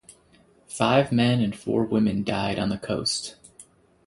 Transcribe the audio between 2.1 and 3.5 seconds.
died on the coast.